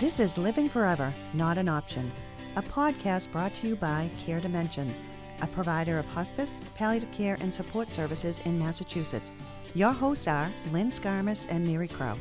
[0.00, 2.10] This is Living Forever, Not an Option,
[2.56, 4.98] a podcast brought to you by Care Dimensions,
[5.42, 9.30] a provider of hospice, palliative care, and support services in Massachusetts.
[9.74, 12.16] Your hosts are Lynn Skarmas and Mary Crow.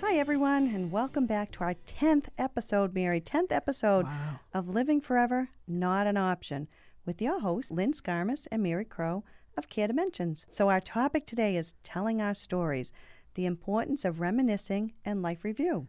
[0.00, 3.20] Hi, everyone, and welcome back to our 10th episode, Mary.
[3.20, 4.40] 10th episode Wow.
[4.54, 6.68] of Living Forever, Not an Option,
[7.04, 9.24] with your hosts, Lynn Skarmas and Mary Crow
[9.56, 10.46] of Care Dimensions.
[10.48, 12.92] So, our topic today is telling our stories,
[13.38, 15.86] the importance of reminiscing and life review.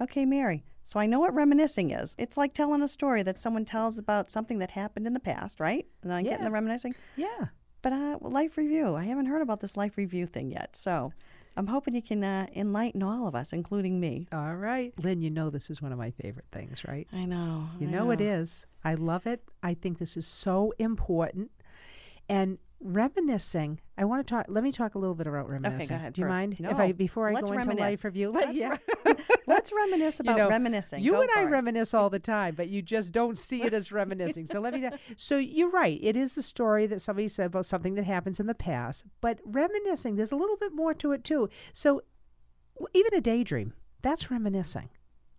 [0.00, 0.64] Okay, Mary.
[0.84, 2.14] So, I know what reminiscing is.
[2.16, 5.58] It's like telling a story that someone tells about something that happened in the past,
[5.58, 5.84] right?
[6.04, 6.94] And I'm getting the reminiscing.
[7.16, 7.46] Yeah.
[7.82, 10.76] But uh, life review, I haven't heard about this life review thing yet.
[10.76, 11.12] So,
[11.56, 14.28] I'm hoping you can uh, enlighten all of us, including me.
[14.32, 14.94] All right.
[14.96, 17.08] Lynn, you know this is one of my favorite things, right?
[17.12, 17.68] I know.
[17.80, 18.64] You I know, it is.
[18.84, 19.42] I love it.
[19.60, 21.50] I think this is so important.
[22.28, 25.96] And reminiscing, I want to talk let me talk a little bit about reminiscing.
[25.96, 26.34] ahead Do you first.
[26.34, 26.60] mind?
[26.60, 26.70] No.
[26.70, 27.80] If I before I Let's go into reminisce.
[27.80, 28.30] life review.
[28.30, 28.58] Let, Let's
[29.06, 29.14] yeah.
[29.46, 31.02] Let's reminisce about you know, reminiscing.
[31.02, 31.46] You Go and I it.
[31.46, 34.46] reminisce all the time, but you just don't see it as reminiscing.
[34.46, 34.80] So let me.
[34.80, 34.90] know.
[35.16, 35.98] So you're right.
[36.02, 39.40] It is the story that somebody said about something that happens in the past, but
[39.44, 40.16] reminiscing.
[40.16, 41.48] There's a little bit more to it too.
[41.72, 42.02] So
[42.92, 44.90] even a daydream, that's reminiscing.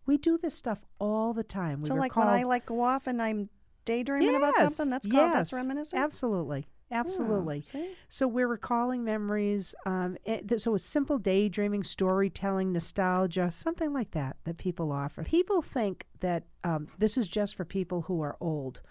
[0.05, 1.81] We do this stuff all the time.
[1.81, 3.49] We So, like when I like go off and I'm
[3.85, 5.99] daydreaming about something, that's called that's reminiscing.
[5.99, 7.61] Absolutely, absolutely.
[7.61, 7.89] see?
[8.09, 9.75] So we're recalling memories.
[9.85, 15.23] Um, it, so a simple daydreaming, storytelling, nostalgia, something like that that people offer.
[15.23, 18.81] People think that um, this is just for people who are old,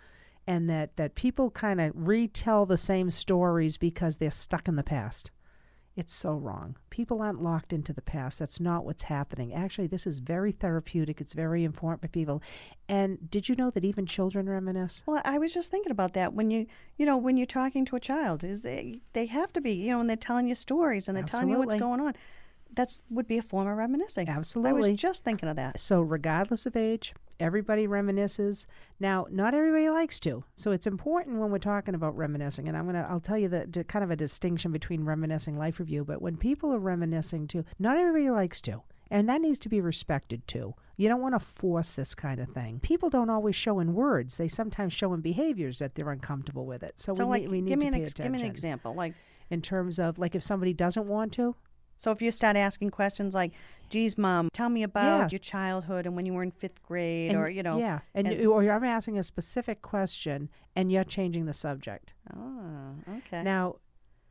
[0.47, 4.83] and that that people kind of retell the same stories because they're stuck in the
[4.83, 5.31] past.
[5.97, 6.77] It's so wrong.
[6.91, 8.39] People aren't locked into the past.
[8.39, 9.55] That's not what's happening.
[9.55, 11.23] Actually, this is very therapeutic.
[11.23, 12.43] It's very important for people.
[12.87, 15.03] And did you know that even children reminisce?
[15.07, 16.67] Well, I was just thinking about that when you,
[16.99, 19.91] you know, when you're talking to a child, is they they have to be, you
[19.91, 22.15] know, when they're telling you stories and they're telling you what's going on.
[22.75, 24.29] That's would be a form of reminiscing.
[24.29, 24.69] Absolutely.
[24.69, 24.93] I Absolutely.
[24.93, 25.81] was just thinking of that.
[25.81, 28.67] So, regardless of age, everybody reminisces.
[29.01, 30.45] Now, not everybody likes to.
[30.55, 32.69] So, it's important when we're talking about reminiscing.
[32.69, 36.05] And I'm gonna, I'll tell you the, kind of a distinction between reminiscing, life review.
[36.05, 38.83] But when people are reminiscing too, not everybody likes to.
[39.11, 40.75] And that needs to be respected too.
[40.97, 42.81] You don't want to force this kind of thing.
[42.81, 46.83] People don't always show in words; they sometimes show in behaviors that they're uncomfortable with
[46.83, 46.99] it.
[46.99, 48.41] So, So, we, like, need, we need give me to an pay ex- give me
[48.41, 48.95] an example.
[48.95, 49.15] Like,
[49.51, 51.55] In terms of like if somebody doesn't want to,
[51.97, 53.53] so if you start asking questions like,
[53.91, 55.29] "Geez, mom, tell me about Yeah.
[55.33, 58.27] your childhood and when you were in fifth grade," and, or you know, yeah, and,
[58.29, 62.15] and- or you're ever asking a specific question and you're changing the subject.
[62.37, 63.77] oh, okay, Now,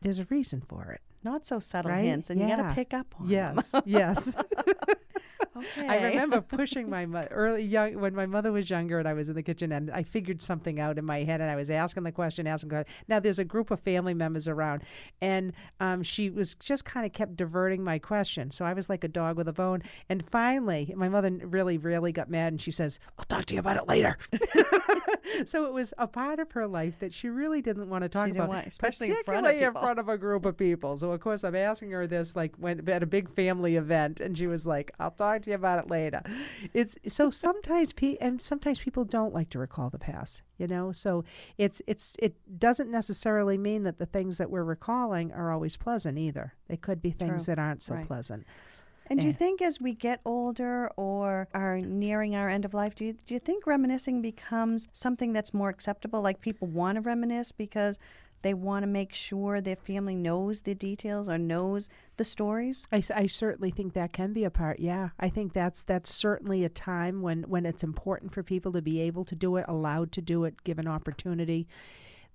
[0.02, 1.02] there's a reason for it.
[1.24, 2.06] not so subtle right?
[2.06, 4.26] hints, and you got to pick up on Yes, yes.
[4.26, 4.44] them.
[5.56, 9.14] Okay, I remember pushing my mo- early young when my mother was younger and I
[9.14, 11.70] was in the kitchen and I figured something out in my head and I was
[11.70, 12.70] asking the question, asking.
[12.70, 12.94] the question.
[13.08, 14.84] Now there's a group of family members around,
[15.22, 18.52] and um, she was just kind of kept diverting my question.
[18.52, 19.82] So I was like a dog with a bone.
[20.10, 23.60] And finally, my mother really, really got mad and she says, "I'll talk to you
[23.60, 24.18] about it later."
[25.46, 28.30] so it was a part of her life that she really didn't want to talk
[28.30, 30.98] about, want- especially in front of in front of a group of people.
[30.98, 34.38] So of course I'm asking her this like when at a big family event, and
[34.38, 36.22] she was like, "I'll talk to you about it later."
[36.74, 40.92] It's so sometimes pe- and sometimes people don't like to recall the past, you know.
[40.92, 41.24] So
[41.58, 46.18] it's it's it doesn't necessarily mean that the things that we're recalling are always pleasant
[46.18, 46.54] either.
[46.68, 47.56] They could be things True.
[47.56, 48.06] that aren't so Right.
[48.06, 48.46] pleasant.
[49.08, 49.36] And do you Eh.
[49.36, 53.36] think as we get older or are nearing our end of life, do you, do
[53.36, 56.22] you think reminiscing becomes something that's more acceptable?
[56.24, 58.00] Like people want to reminisce because
[58.46, 62.86] they want to make sure their family knows the details or knows the stories?
[62.92, 64.80] I certainly think that can be a part.
[64.80, 68.84] Yeah, I think that's that's certainly a time when when it's important for people to
[68.84, 71.68] be able to do it, allowed to do it, given opportunity.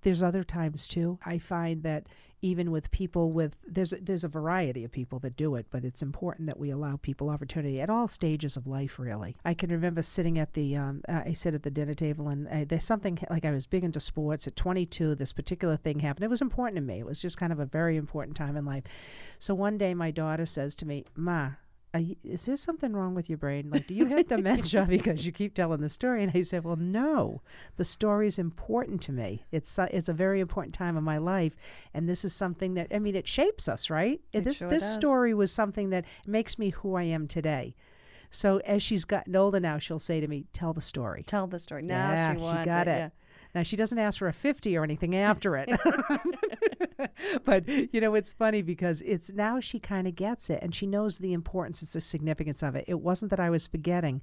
[0.01, 1.17] There's other times too.
[1.25, 2.07] I find that
[2.41, 6.01] even with people with there's there's a variety of people that do it, but it's
[6.01, 8.99] important that we allow people opportunity at all stages of life.
[8.99, 12.27] Really, I can remember sitting at the um, uh, I sit at the dinner table
[12.29, 14.47] and uh, there's something like I was big into sports.
[14.47, 16.23] At 22, this particular thing happened.
[16.23, 16.99] It was important to me.
[16.99, 18.83] It was just kind of a very important time in life.
[19.39, 21.51] So one day, my daughter says to me, "Ma."
[21.93, 23.69] Are you, is there something wrong with your brain?
[23.69, 26.23] Like, do you have dementia because you keep telling the story?
[26.23, 27.41] And I said, well, no.
[27.75, 29.43] The story is important to me.
[29.51, 31.55] It's uh, it's a very important time of my life,
[31.93, 34.21] and this is something that I mean, it shapes us, right?
[34.31, 34.93] It this sure this does.
[34.93, 37.75] story was something that makes me who I am today.
[38.29, 41.59] So as she's gotten older now, she'll say to me, "Tell the story." Tell the
[41.59, 41.81] story.
[41.81, 42.91] Now yeah, she wants got it.
[42.91, 43.09] yeah.
[43.53, 45.69] Now she doesn't ask for a 50 or anything after it.
[47.43, 50.87] but you know, it's funny because it's now she kind of gets it and she
[50.87, 52.85] knows the importance and the significance of it.
[52.87, 54.21] It wasn't that I was forgetting.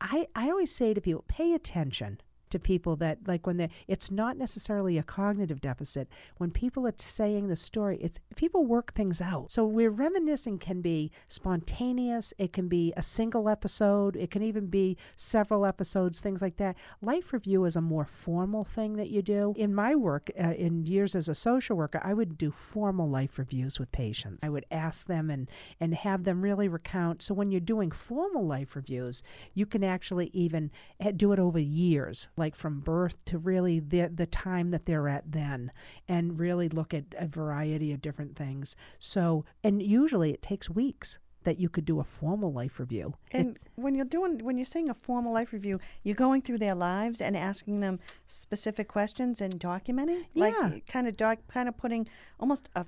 [0.00, 2.20] I I always say to people, pay attention
[2.54, 6.08] to people that like when they it's not necessarily a cognitive deficit.
[6.36, 9.50] When people are saying the story, it's people work things out.
[9.50, 14.68] So we're reminiscing can be spontaneous, it can be a single episode, it can even
[14.68, 16.76] be several episodes, things like that.
[17.02, 19.52] Life review is a more formal thing that you do.
[19.56, 23.36] In my work, uh, in years as a social worker, I would do formal life
[23.36, 24.44] reviews with patients.
[24.44, 27.20] I would ask them and and have them really recount.
[27.20, 29.24] So when you're doing formal life reviews,
[29.54, 30.70] you can actually even
[31.00, 35.08] eh, do it over years, like from birth to really the the time that they're
[35.08, 35.70] at then,
[36.08, 38.74] and really look at a variety of different things.
[38.98, 43.14] So and usually it takes weeks that you could do a formal life review.
[43.30, 46.74] And when you're doing when you're saying a formal life review, you're going through their
[46.74, 50.44] lives and asking them specific questions and documenting, Yeah.
[50.46, 52.08] like kind of doc, kind of putting
[52.40, 52.86] almost a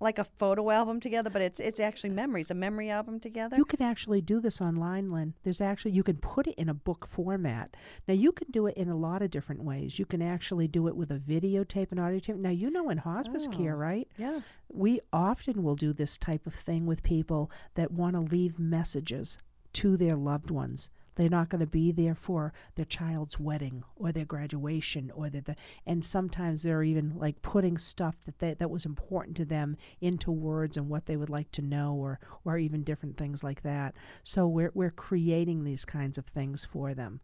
[0.00, 3.56] like a photo album together, but it's it's actually memories, a memory album together.
[3.56, 5.34] You can actually do this online, Lynn.
[5.42, 7.76] There's actually you can put it in a book format.
[8.08, 9.98] Now you can do it in a lot of different ways.
[9.98, 12.36] You can actually do it with a videotape and audio tape.
[12.36, 13.56] Now you know in hospice Oh.
[13.56, 14.08] care, right?
[14.16, 14.40] yeah.
[14.72, 19.38] We often will do this type of thing with people that want to leave messages
[19.74, 20.90] to their loved ones.
[21.16, 25.56] They're not going to be there for their child's wedding or their graduation or the,
[25.86, 30.30] and sometimes they're even like putting stuff that they, that was important to them into
[30.30, 33.94] words and what they would like to know or or even different things like that.
[34.22, 37.20] So we're we're creating these kinds of things for them.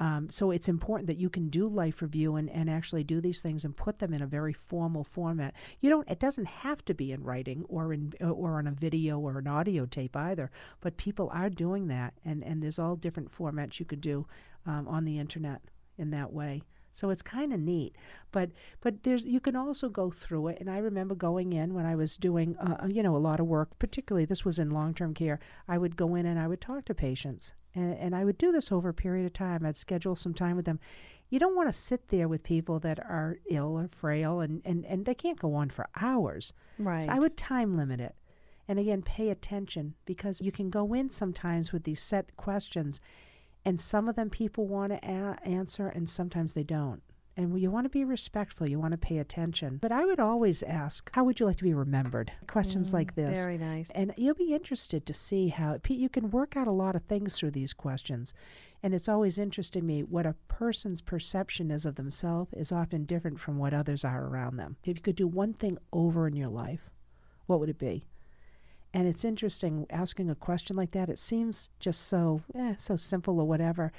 [0.00, 3.40] Um, so it's important that you can do life review and, and actually do these
[3.40, 5.54] things and put them in a very formal format.
[5.80, 6.08] You don't.
[6.10, 9.46] It doesn't have to be in writing or in or on a video or an
[9.46, 10.50] audio tape either.
[10.80, 14.26] But people are doing that, and and there's all different formats you could do
[14.66, 15.62] um, on the internet
[15.96, 16.62] in that way.
[16.92, 17.96] So it's kind of neat,
[18.30, 18.50] but
[18.80, 20.58] but there's you can also go through it.
[20.60, 23.46] And I remember going in when I was doing uh, you know a lot of
[23.46, 25.40] work, particularly this was in long term care.
[25.66, 28.52] I would go in and I would talk to patients, and and I would do
[28.52, 29.64] this over a period of time.
[29.64, 30.80] I'd schedule some time with them.
[31.30, 34.84] You don't want to sit there with people that are ill or frail, and and
[34.84, 36.52] and they can't go on for hours.
[36.78, 37.04] Right.
[37.04, 38.14] So I would time limit it.
[38.66, 43.00] And again, pay attention because you can go in sometimes with these set questions,
[43.64, 47.02] and some of them people want to a- answer, and sometimes they don't.
[47.36, 49.78] And you want to be respectful, you want to pay attention.
[49.82, 52.30] But I would always ask, How would you like to be remembered?
[52.46, 53.44] Questions like this.
[53.44, 53.90] Very nice.
[53.90, 57.02] And you'll be interested to see how Pete, you can work out a lot of
[57.02, 58.34] things through these questions.
[58.84, 63.04] And it's always interesting to me what a person's perception is of themselves is often
[63.04, 64.76] different from what others are around them.
[64.84, 66.90] If you could do one thing over in your life,
[67.46, 68.06] what would it be?
[68.92, 71.08] And it's interesting asking a question like that.
[71.08, 73.90] It seems just so eh, so simple or whatever.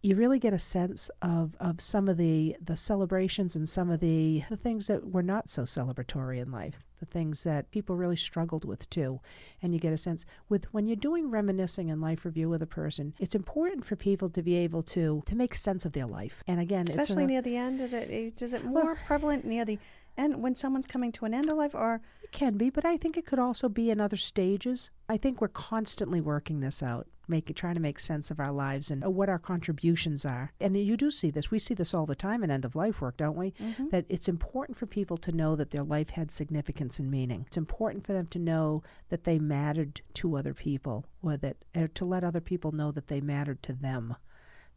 [0.00, 3.98] You really get a sense of, of some of the, the celebrations and some of
[3.98, 8.16] the, the things that were not so celebratory in life, the things that people really
[8.16, 9.20] struggled with too.
[9.60, 12.66] And you get a sense with when you're doing reminiscing and life review with a
[12.66, 16.44] person, it's important for people to be able to to make sense of their life.
[16.46, 19.64] And again, Especially near the end, is it eh, is is it more prevalent near
[19.64, 19.78] the
[20.16, 22.96] end when someone's coming to an end of life, or It can be, but I
[22.96, 24.90] think it could also be in other stages.
[25.08, 28.90] I think we're constantly working this out, making trying to make sense of our lives
[28.90, 30.52] and what our contributions are.
[30.60, 31.50] And you do see this.
[31.50, 33.52] We see this all the time in end of life work, don't we?
[33.52, 33.88] Mm-hmm.
[33.88, 37.44] That it's important for people to know that their life had significance and meaning.
[37.46, 41.88] It's important for them to know that they mattered to other people, or that or
[41.88, 44.16] to let other people know that they mattered to them.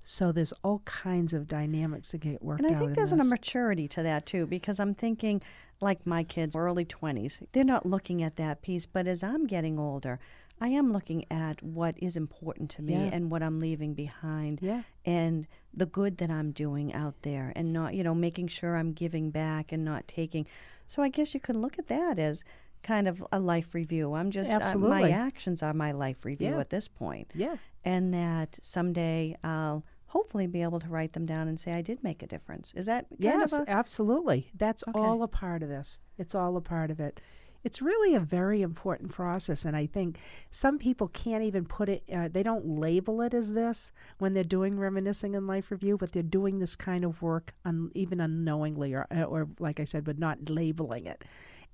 [0.04, 3.24] So there's all kinds of dynamics that get worked and I think in there's a
[3.24, 5.42] maturity to that too, because I'm thinking,
[5.80, 8.86] like my kids, early 20s, they're not looking at that piece.
[8.86, 10.20] But as I'm getting older,
[10.62, 13.10] I am looking at what is important to me Yeah.
[13.12, 14.60] and what I'm leaving behind.
[14.62, 14.84] Yeah.
[15.04, 18.92] and the good that I'm doing out there and not, you know, making sure I'm
[18.94, 20.46] giving back and not taking.
[20.88, 22.44] So I guess you could look at that as
[22.84, 24.14] kind of a life review.
[24.14, 26.60] I'm just, uh, my actions are my life review Yeah.
[26.60, 27.32] at this point.
[27.34, 27.56] Yeah.
[27.86, 32.04] And that someday I'll hopefully be able to write them down and say I did
[32.04, 32.74] make a difference.
[32.76, 34.52] Is that kind Yes, of a, absolutely.
[34.54, 35.00] That's Okay.
[35.00, 36.00] all a part of this.
[36.18, 37.22] It's all a part of it.
[37.64, 40.18] It's really a very important process, and I think
[40.50, 42.04] some people can't even put it.
[42.12, 46.12] Uh, they don't label it as this when they're doing reminiscing and life review, but
[46.12, 50.18] they're doing this kind of work, un, even unknowingly, or, or like I said, but
[50.18, 51.24] not labeling it.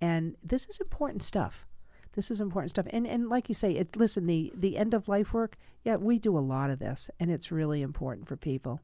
[0.02, 1.66] And this is important stuff.
[2.14, 2.88] This is important stuff.
[2.90, 6.18] And and like you say, it listen, the the end of life work, yeah, we
[6.18, 8.82] do a lot of this and it's really important for people.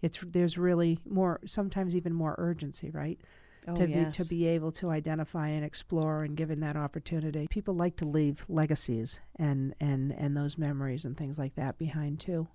[0.00, 3.20] It's there's really more sometimes even more urgency, right?
[3.68, 4.16] Oh, to yes.
[4.16, 7.46] be to be able to identify and explore and given that opportunity.
[7.48, 12.20] People like to leave legacies and and and those memories and things like that behind
[12.20, 12.48] too.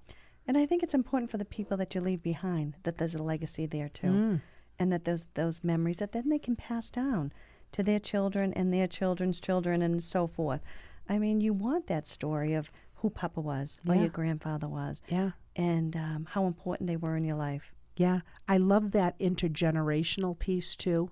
[0.47, 3.23] And I think it's important for the people that you leave behind that there's a
[3.23, 4.07] legacy there too.
[4.07, 4.41] Mm.
[4.79, 7.31] and that those those memories that then they can pass down
[7.71, 10.61] to their children and their children's children and so forth.
[11.09, 15.31] I mean, you want that story of who Papa was or your grandfather was Yeah.
[15.55, 17.73] and um, how important they were in your life.
[17.97, 21.11] Yeah, I love that intergenerational piece too,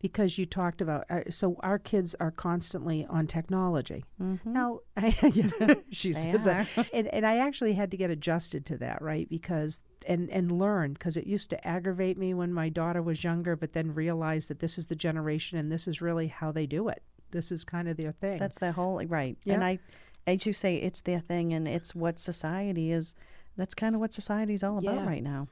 [0.00, 1.04] because you talked about.
[1.10, 4.04] Uh, so our kids are constantly on technology.
[4.20, 4.52] Mm-hmm.
[4.52, 6.68] Now, I, yeah, she says, that.
[6.92, 9.28] and and I actually had to get adjusted to that, right?
[9.28, 13.56] Because and and learn because it used to aggravate me when my daughter was younger,
[13.56, 16.88] but then realize that this is the generation and this is really how they do
[16.88, 17.02] it.
[17.30, 18.38] This is kind of their thing.
[18.38, 19.38] That's their whole right.
[19.44, 19.54] Yeah.
[19.54, 19.78] And I,
[20.26, 23.14] as you say, it's their thing, and it's what society is.
[23.56, 25.06] That's kind of what society's all about Yeah.
[25.06, 25.48] right now.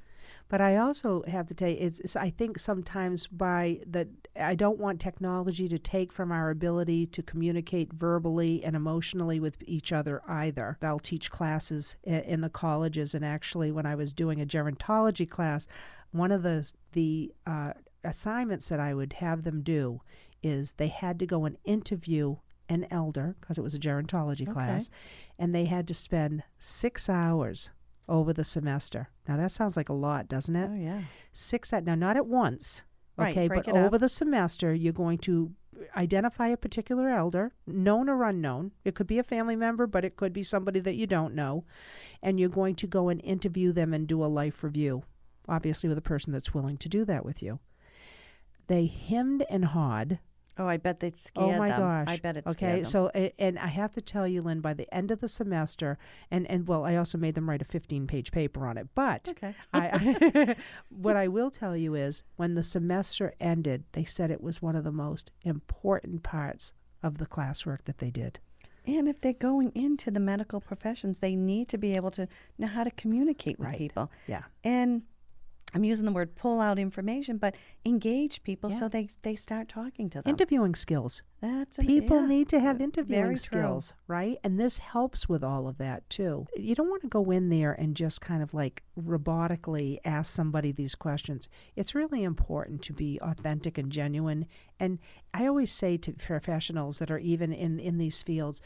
[0.49, 4.55] But I also have to tell you, it's, it's- I think sometimes by the, I
[4.55, 9.93] don't want technology to take from our ability to communicate verbally and emotionally with each
[9.93, 10.78] other either.
[10.81, 15.67] I'll teach classes in the colleges, and actually, when I was doing a gerontology class,
[16.12, 17.73] one of the the uh,
[18.05, 20.00] assignments that I would have them do
[20.43, 22.37] is they had to go and interview
[22.71, 24.52] an elder because it was a gerontology Okay.
[24.52, 24.88] class,
[25.38, 27.71] and they had to spend six hours
[28.08, 29.08] over the semester.
[29.26, 30.70] Now that sounds like a lot, doesn't it?
[30.72, 31.02] Oh yeah.
[31.32, 32.82] Six at now, not at once.
[33.16, 33.74] Right, Okay, but up.
[33.74, 35.52] over the semester, you're going to
[35.96, 38.72] identify a particular elder, known or unknown.
[38.84, 41.64] It could be a family member, but it could be somebody that you don't know.
[42.22, 45.02] And you're going to go and interview them and do a life review,
[45.48, 47.58] obviously, with a person that's willing to do that with you.
[48.68, 50.18] They hemmed and hawed
[50.58, 51.80] Oh, I bet they'd scare Oh my them.
[51.80, 52.08] gosh!
[52.08, 52.72] I bet it's scared.
[52.80, 52.84] okay.
[52.84, 55.98] So, a- and I have to tell you, Lynn, by the end of the semester,
[56.30, 58.88] and and well, I also made them write a 15-page paper on it.
[58.94, 59.54] But okay.
[59.72, 60.56] I,
[60.90, 64.74] what I will tell you is, when the semester ended, they said it was one
[64.76, 66.72] of the most important parts
[67.02, 68.40] of the classwork that they did.
[68.86, 72.66] And if they're going into the medical professions, they need to be able to know
[72.68, 73.76] how to communicate with Right.
[73.78, 74.10] people.
[74.26, 74.44] Yeah.
[74.64, 75.02] And
[75.75, 78.78] I'm using the word pull out information, but engage people Yeah.
[78.78, 80.30] so they they start talking to them.
[80.30, 81.22] Interviewing skills.
[81.40, 82.26] That's an- People yeah.
[82.26, 83.37] need to have Very interviewing true.
[83.37, 84.38] skills, right?
[84.42, 86.46] And this helps with all of that too.
[86.56, 90.72] You don't want to go in there and just kind of like robotically ask somebody
[90.72, 91.48] these questions.
[91.76, 94.46] It's really important to be authentic and genuine.
[94.80, 94.98] And
[95.34, 98.62] I always say to professionals that are even in, in these fields,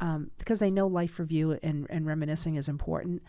[0.00, 3.22] um, because they know life review and, and reminiscing is important,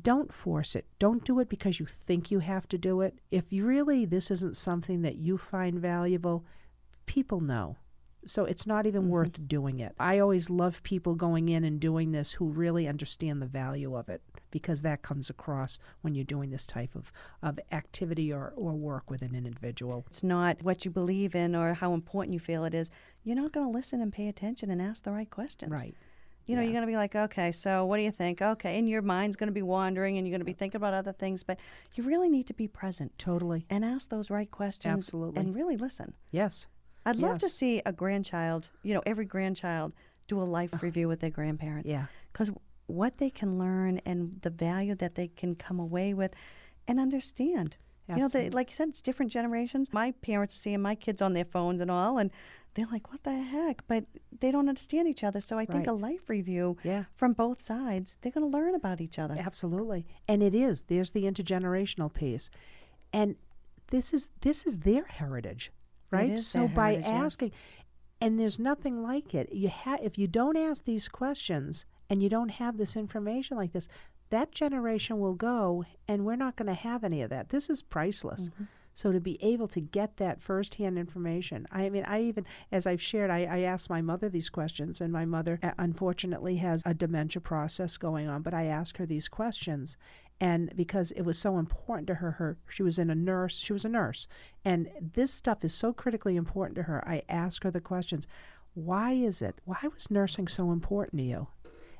[0.00, 0.86] don't force it.
[0.98, 3.18] Don't do it because you think you have to do it.
[3.30, 6.44] If you really this isn't something that you find valuable,
[7.06, 7.76] people know.
[8.26, 9.10] So it's not even mm-hmm.
[9.10, 9.94] worth doing it.
[9.98, 14.08] I always love people going in and doing this who really understand the value of
[14.08, 18.72] it because that comes across when you're doing this type of, of activity or, or
[18.72, 20.06] work with an individual.
[20.08, 22.90] It's not what you believe in or how important you feel it is.
[23.24, 25.70] You're not going to listen and pay attention and ask the right questions.
[25.70, 25.94] Right.
[26.46, 26.66] You know, Yeah.
[26.66, 28.42] you're going to be like, okay, so what do you think?
[28.42, 28.78] Okay.
[28.78, 31.12] And your mind's going to be wandering and you're going to be thinking about other
[31.12, 31.58] things, but
[31.94, 33.64] you really need to be present Totally.
[33.70, 34.92] and ask those right questions.
[34.92, 35.40] Absolutely.
[35.40, 36.14] And really listen.
[36.30, 36.66] Yes.
[37.06, 39.92] I'd love to see a grandchild, you know, every grandchild
[40.26, 41.88] do a life review with their grandparents.
[41.88, 42.06] Yeah.
[42.32, 42.50] Because
[42.86, 46.32] what they can learn and the value that they can come away with
[46.88, 47.76] and understand.
[48.06, 49.90] You know, they, like you said, it's different generations.
[49.90, 52.30] My parents are seeing my kids on their phones and all, and
[52.74, 53.86] they're like, what the heck?
[53.86, 54.04] But
[54.40, 55.40] they don't understand each other.
[55.40, 55.92] So I think Right.
[55.92, 57.04] a life review Yeah.
[57.14, 59.36] from both sides, they're going to learn about each other.
[59.38, 60.06] Absolutely.
[60.28, 60.82] And it is.
[60.82, 62.50] There's the intergenerational piece.
[63.12, 63.36] And
[63.88, 65.70] this is this is their heritage,
[66.10, 66.38] right?
[66.38, 67.24] so by heritage, yeah.
[67.24, 67.52] asking
[68.20, 69.52] and there's nothing like it.
[69.52, 73.72] You ha- if you don't ask these questions and you don't have this information like
[73.72, 73.86] this,
[74.30, 77.50] that generation will go and we're not going to have any of that.
[77.50, 78.48] This is priceless.
[78.48, 78.64] Mm-hmm.
[78.94, 83.02] So to be able to get that firsthand information, I mean, I even, as I've
[83.02, 86.94] shared, I, I asked my mother these questions, and my mother uh, unfortunately has a
[86.94, 88.42] dementia process going on.
[88.42, 89.96] But I asked her these questions,
[90.40, 93.72] and because it was so important to her, her she was in a nurse, she
[93.72, 94.26] was a nurse,
[94.64, 97.06] and this stuff is so critically important to her.
[97.06, 98.26] I asked her the questions.
[98.74, 99.60] Why is it?
[99.64, 101.46] Why was nursing so important to you?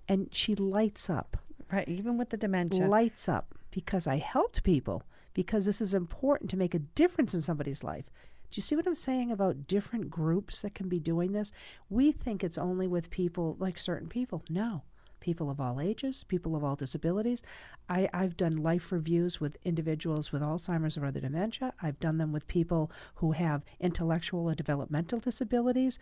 [0.08, 1.36] And she lights up
[1.72, 2.86] Right, even with the dementia.
[2.86, 5.02] lights up because I helped people
[5.34, 8.06] because this is important to make a difference in somebody's life.
[8.50, 11.50] Do you see what I'm saying about different groups that can be doing this?
[11.90, 14.44] We think it's only with people like certain people.
[14.48, 14.82] No.
[15.18, 17.42] People of all ages, people of all disabilities.
[17.88, 21.72] I, I've done life reviews with individuals with Alzheimer's or other dementia.
[21.82, 25.98] I've done them with people who have intellectual or developmental disabilities.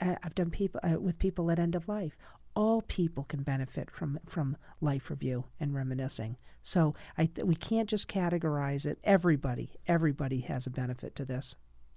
[0.00, 2.16] I've done people uh, with people at end of life.
[2.56, 6.36] All people can benefit from from life review and reminiscing.
[6.62, 8.98] So I th- we can't just categorize it.
[9.04, 11.56] Everybody, everybody has a benefit to this,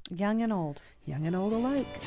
[0.10, 0.82] Young and old.
[1.06, 2.02] young and old alike.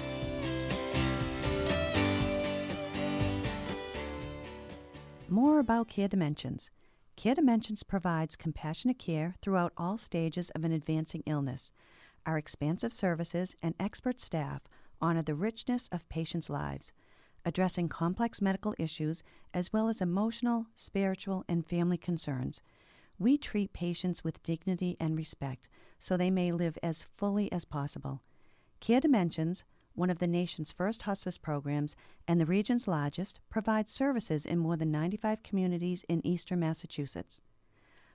[5.29, 6.71] More about Care Dimensions.
[7.17, 11.71] Care Dimensions provides compassionate care throughout all stages of an advancing illness.
[12.27, 14.63] Our expansive services and expert staff
[15.01, 16.93] honor the richness of patients' lives,
[17.45, 19.23] addressing complex medical issues
[19.55, 22.63] as well as emotional, spiritual, and family concerns.
[23.19, 25.69] We treat patients with dignity and respect
[25.99, 28.23] so they may live as fully as possible.
[28.81, 31.95] Care Dimensions, one of the nation's first hospice programs
[32.27, 37.43] and the region's largest, provides services in more than 95 communities in eastern Massachusetts.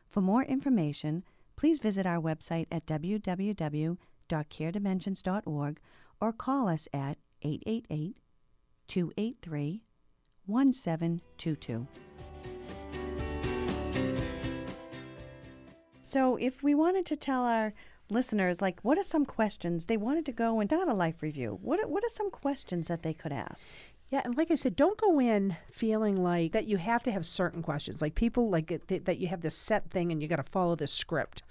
[0.09, 1.23] For more information,
[1.55, 5.79] please visit our website at www.caredimensions.org
[6.21, 8.17] or call us at 888
[8.87, 9.83] 283
[10.45, 11.87] 1722.
[16.01, 17.73] So, if we wanted to tell our
[18.09, 21.57] listeners, like, what are some questions they wanted to go and done a life review?
[21.61, 23.67] What what are some questions that they could ask?
[24.11, 27.25] Yeah, and like I said, don't go in feeling like that you have to have
[27.25, 28.01] certain questions.
[28.01, 30.75] Like people like th- that you have this set thing and you got to follow
[30.75, 31.41] this script.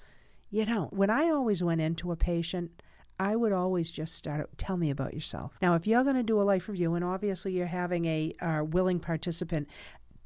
[0.51, 0.93] You don't.
[0.93, 2.81] When I always went into a patient,
[3.19, 4.51] I would always just start.
[4.59, 5.57] Tell me about yourself.
[5.63, 8.65] Now, if you're going to do a life review, and obviously you're having a uh,
[8.65, 9.69] willing participant,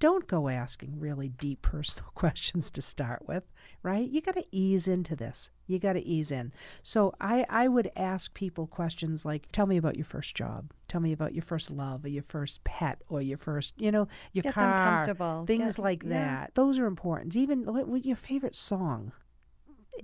[0.01, 3.43] don't go asking really deep personal questions to start with,
[3.83, 4.09] right?
[4.09, 5.51] You got to ease into this.
[5.67, 6.53] You got to ease in.
[6.83, 10.71] So I, I would ask people questions like, tell me about your first job.
[10.87, 14.07] Tell me about your first love or your first pet or your first, you know,
[14.33, 15.05] your Get car.
[15.05, 15.45] comfortable.
[15.47, 16.11] Things Get- like yeah.
[16.11, 16.55] that.
[16.55, 17.35] Those are important.
[17.37, 19.13] Even what, what your favorite song.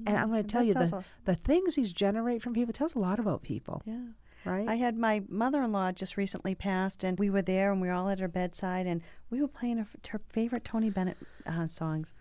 [0.06, 2.98] And I'm going to tell you, the, the things these generate from people tells a
[2.98, 4.06] lot about people, Yeah.
[4.44, 4.68] right?
[4.68, 7.88] I had my mother in law just recently passed, and we were there and we
[7.88, 11.66] were all at her bedside, and we were playing her, her favorite Tony Bennett uh,
[11.66, 12.12] songs.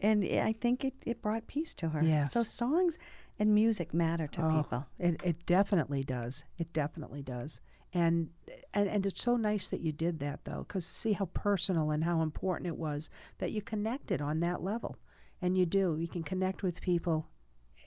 [0.00, 2.02] And I think it, it brought peace to her.
[2.04, 2.32] Yes.
[2.32, 2.98] So, songs
[3.38, 4.86] and music matter to Oh, people.
[4.98, 6.44] It it definitely does.
[6.58, 7.60] It definitely does.
[7.94, 8.28] And
[8.74, 12.04] and and it's so nice that you did that though, because see how personal and
[12.04, 13.08] how important it was
[13.38, 14.96] that you connected on that level,
[15.42, 15.96] and you do.
[15.98, 17.28] You can connect with people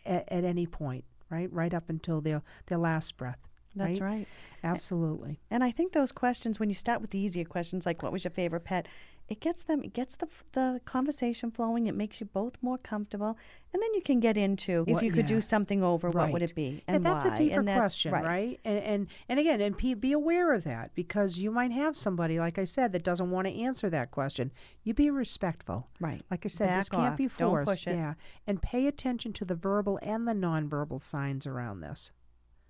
[0.05, 1.51] at, at any point, right?
[1.51, 3.39] Right up until their their last breath.
[3.75, 4.27] That's right.
[4.63, 5.39] Absolutely.
[5.51, 8.23] And I think those questions, when you start with the easier questions like "What was
[8.23, 8.87] your favorite pet,"
[9.29, 11.87] it gets them, it gets the the conversation flowing.
[11.87, 13.37] It makes you both more comfortable,
[13.73, 15.35] and then you can get into if you could yeah.
[15.35, 17.35] do something over, what would it be, And, and that's why?
[17.35, 18.59] a deeper question, right?
[18.65, 22.39] And, and and again, and be, be aware of that because you might have somebody,
[22.39, 24.51] like I said, that doesn't want to answer that question.
[24.83, 25.87] You be respectful.
[25.99, 26.23] Right.
[26.31, 27.17] Like I said, this Back can't off.
[27.17, 27.69] be Don't forced.
[27.69, 27.95] push it.
[27.95, 28.15] Yeah,
[28.47, 32.11] and pay attention to the verbal and the nonverbal signs around this.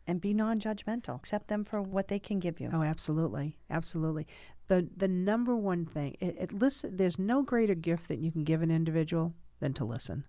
[0.08, 1.15] And be non-judgmental.
[1.17, 2.72] Accept them for what they can give you.
[2.74, 4.26] Oh, absolutely, absolutely.
[4.70, 6.96] The the number one thing, it, it listen.
[6.96, 10.26] There's no greater gift that you can give an individual than to listen,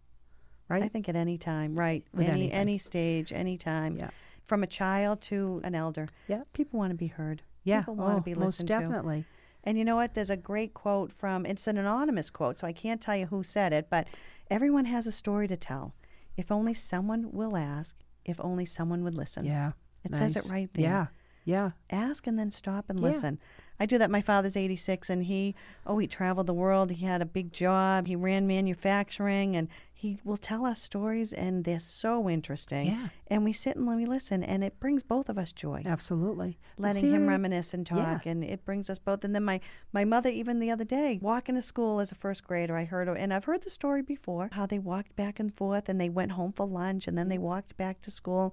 [0.69, 0.83] right?
[0.83, 2.05] I think at any time, right?
[2.13, 2.53] With any anything.
[2.53, 3.97] any stage, any time.
[3.97, 4.11] Yeah.
[4.43, 6.09] From a child to an elder.
[6.27, 6.43] Yeah.
[6.53, 7.43] People want to be heard.
[7.63, 8.75] yeah, People want oh, to be listened to.
[8.75, 9.25] Most definitely.
[9.63, 10.15] And you know what?
[10.15, 13.45] There's a great quote from it's an anonymous quote, so I can't tell you who
[13.45, 14.09] said it, but
[14.51, 15.95] everyone has a story to tell.
[16.37, 19.45] If only someone will ask, if only someone would listen.
[19.45, 19.73] Yeah,
[20.05, 20.85] It says it right there.
[20.85, 21.07] Yeah,
[21.51, 21.71] yeah.
[21.91, 23.07] ask and then stop and Yeah.
[23.09, 23.39] listen.
[23.83, 24.11] I do that.
[24.11, 25.55] My father's 86 and he,
[25.87, 26.91] oh, he traveled the world.
[26.91, 28.07] He had a big job.
[28.07, 32.87] He ran manufacturing and he will tell us stories and they're so interesting.
[32.89, 33.09] Yeah.
[33.29, 35.83] And we sit and we listen and it brings both of us joy.
[35.87, 36.59] Absolutely.
[36.77, 38.33] Letting see him reminisce and talk Yeah.
[38.33, 39.25] and it brings us both.
[39.25, 39.61] And then my,
[39.95, 43.09] my mother, even the other day, walking to school as a first grader, I heard,
[43.09, 46.11] her- and I've heard the story before, how they walked back and forth and they
[46.11, 48.53] went home for lunch and then they walked back to school.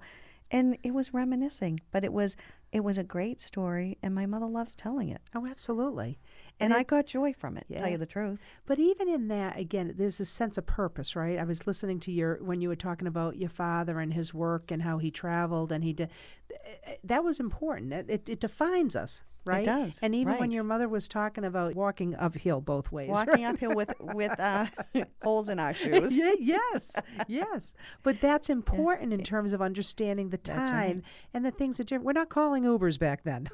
[0.50, 2.34] And it was reminiscing, but it was
[2.72, 5.20] it was a great story, and my mother loves telling it.
[5.34, 6.18] Oh, absolutely.
[6.60, 8.40] And, I it- got joy from it, tell you the truth.
[8.66, 11.38] But even in that, again, there's a sense of purpose, right?
[11.38, 14.70] I was listening to your when you were talking about your father and his work
[14.70, 16.10] and how he traveled and he did.
[17.04, 17.92] That was important.
[17.92, 19.62] It, it, it defines us, right?
[19.62, 23.44] It does, And even when your mother was talking about walking uphill both ways, Walking
[23.44, 23.54] right?
[23.54, 24.66] uphill with with uh,
[25.22, 26.16] holes in our shoes.
[26.16, 26.96] yeah, yes,
[27.28, 27.74] yes.
[28.02, 31.02] But that's important in terms of understanding the time right.
[31.34, 32.04] and the things that different.
[32.06, 33.48] We're not calling Ubers back then.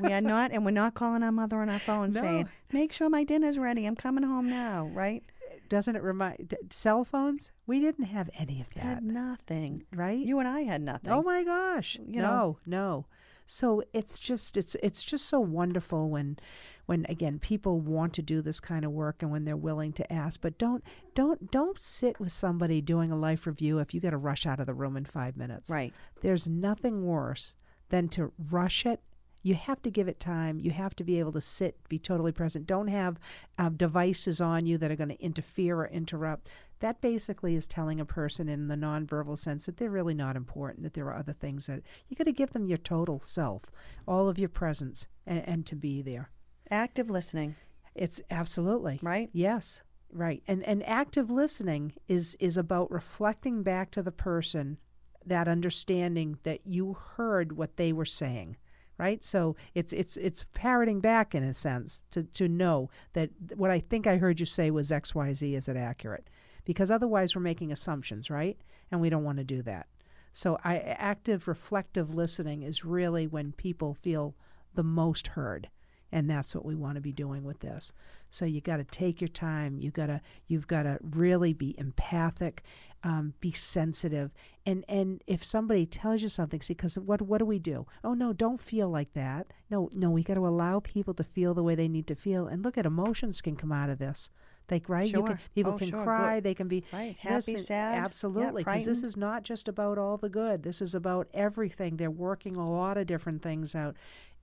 [0.00, 2.20] we are not, and we're not calling our mother on our phone No.
[2.20, 3.86] saying, "Make sure my dinner's ready.
[3.86, 5.22] I'm coming home now." Right?
[5.70, 7.52] Doesn't it remind cell phones?
[7.66, 9.84] We didn't have any of that, Had nothing.
[9.94, 10.18] right?
[10.18, 11.10] You and I had nothing.
[11.10, 11.96] Oh my gosh.
[12.06, 12.58] You no, know.
[12.66, 13.06] no.
[13.46, 16.38] So it's just it's it's just so wonderful when
[16.86, 20.12] when again people want to do this kind of work and when they're willing to
[20.12, 20.82] ask but don't
[21.14, 24.60] don't don't sit with somebody doing a life review if you got to rush out
[24.60, 25.70] of the room in 5 minutes.
[25.70, 25.92] Right.
[26.20, 27.54] There's nothing worse
[27.90, 29.00] than to rush it.
[29.42, 30.60] You have to give it time.
[30.60, 32.66] You have to be able to sit, be totally present.
[32.66, 33.18] Don't have
[33.58, 36.48] uh, devices on you that are going to interfere or interrupt.
[36.80, 40.82] That basically is telling a person in the nonverbal sense that they're really not important,
[40.82, 43.70] that there are other things that you got to give them your total self,
[44.06, 46.30] all of your presence, and, and to be there.
[46.70, 47.56] Active listening.
[47.94, 49.28] It's absolutely Right.
[49.32, 50.42] Yes, right.
[50.46, 54.78] And and active listening is is about reflecting back to the person
[55.26, 58.56] that understanding that you heard what they were saying.
[59.00, 59.24] Right?
[59.24, 63.80] So it's it's it's parroting back in a sense to, to know that what I
[63.80, 66.28] think I heard you say was XYZ, is it accurate?
[66.64, 68.56] because otherwise we're making assumptions, right?
[68.90, 69.86] And we don't want to do that.
[70.32, 74.36] So I, active reflective listening is really when people feel
[74.74, 75.68] the most heard
[76.12, 77.92] and that's what we want to be doing with this
[78.30, 81.74] so you got to take your time you got to you've got to really be
[81.78, 82.62] empathic
[83.02, 84.30] um, be sensitive.
[84.66, 87.86] And and if somebody tells you something see because what what do we do?
[88.04, 89.52] Oh no don't feel like that.
[89.70, 92.46] No no we got to allow people to feel the way they need to feel.
[92.46, 94.30] And look at emotions can come out of this.
[94.70, 95.26] Like right sure.
[95.26, 96.04] can, people oh, can sure.
[96.04, 96.44] cry good.
[96.44, 99.98] they can be right happy this, sad absolutely because yeah, this is not just about
[99.98, 100.62] all the good.
[100.62, 101.96] This is about everything.
[101.96, 103.96] They're working a lot of different things out.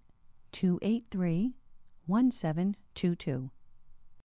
[0.51, 1.53] 283
[2.05, 3.49] 1722.